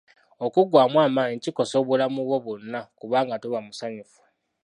Okuggwamu 0.45 0.97
amaanyi 1.07 1.37
kikosa 1.43 1.75
obulamu 1.81 2.19
bwo 2.27 2.37
bwonna 2.43 2.79
kubanga 2.99 3.35
toba 3.41 3.59
musanyufu 3.67 4.19